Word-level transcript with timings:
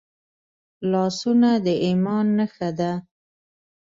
لاسونه 0.91 1.49
د 1.65 1.67
ایمان 1.85 2.25
نښه 2.37 2.69
ده 2.79 2.91